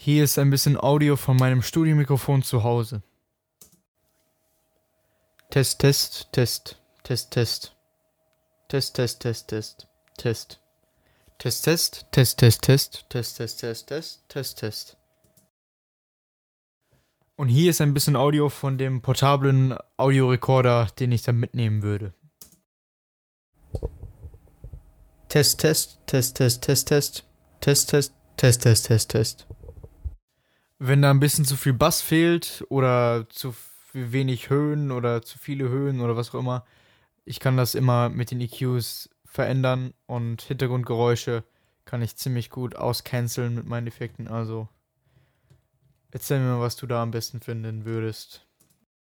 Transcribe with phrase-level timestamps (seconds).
[0.00, 3.02] Hier ist ein bisschen Audio von meinem Studiomikrofon zu Hause.
[5.50, 7.76] Test, Test, Test, Test, Test.
[8.68, 10.60] Test, Test, Test, Test, Test.
[11.38, 14.96] Test, Test, Test, Test, Test, Test, Test, Test, Test, Test, Test.
[17.34, 22.14] Und hier ist ein bisschen Audio von dem portablen Audiorekorder, den ich dann mitnehmen würde.
[25.28, 27.24] Test, Test, Test, Test, Test, Test,
[27.60, 29.57] Test, Test, Test, Test, Test, Test.
[30.78, 33.54] Wenn da ein bisschen zu viel Bass fehlt oder zu
[33.92, 36.64] wenig Höhen oder zu viele Höhen oder was auch immer,
[37.24, 41.44] ich kann das immer mit den EQs verändern und Hintergrundgeräusche
[41.84, 44.28] kann ich ziemlich gut auscanceln mit meinen Effekten.
[44.28, 44.68] Also
[46.10, 48.47] erzähl mir mal, was du da am besten finden würdest.